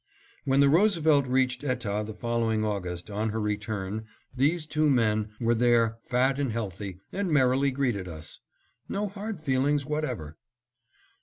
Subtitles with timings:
[0.45, 5.53] When the Roosevelt reached Etah the following August, on her return, these two men were
[5.53, 8.39] there, fat and healthy, and merrily greeted us.
[8.89, 10.37] No hard feelings whatever.